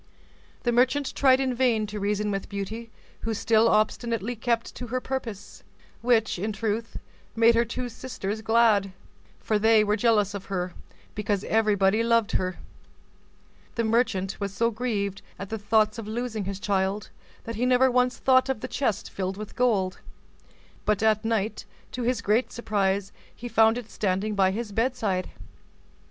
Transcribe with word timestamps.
The 0.63 0.71
merchant 0.71 1.09
in 1.23 1.53
vain 1.53 1.81
tried 1.85 1.89
to 1.91 1.99
reason 1.99 2.31
with 2.31 2.49
Beauty 2.49 2.89
who 3.19 3.35
still 3.35 3.67
obstinately 3.69 4.35
kept 4.35 4.73
to 4.73 4.87
her 4.87 4.99
purpose; 4.99 5.61
which, 6.01 6.39
in 6.39 6.51
truth, 6.53 6.97
made 7.35 7.53
her 7.53 7.63
two 7.65 7.87
sisters 7.87 8.41
glad, 8.41 8.93
for 9.37 9.59
they 9.59 9.83
were 9.83 9.95
jealous 9.95 10.33
of 10.33 10.45
her, 10.45 10.73
because 11.13 11.43
everybody 11.43 12.01
loved 12.01 12.31
her. 12.31 12.57
The 13.75 13.83
merchant 13.83 14.39
was 14.39 14.51
so 14.51 14.71
grieved 14.71 15.21
at 15.37 15.49
the 15.49 15.59
thoughts 15.59 15.99
of 15.99 16.07
losing 16.07 16.45
his 16.45 16.59
child, 16.59 17.11
that 17.43 17.53
he 17.57 17.67
never 17.67 17.91
once 17.91 18.17
thought 18.17 18.49
of 18.49 18.61
the 18.61 18.67
chest 18.67 19.07
filled 19.11 19.37
with 19.37 19.55
gold, 19.55 19.99
but 20.83 21.03
at 21.03 21.23
night, 21.23 21.65
to 21.91 22.01
his 22.01 22.23
great 22.23 22.51
surprise, 22.51 23.11
he 23.35 23.47
found 23.47 23.77
it 23.77 23.91
standing 23.91 24.33
by 24.33 24.49
his 24.49 24.71
bedside. 24.71 25.29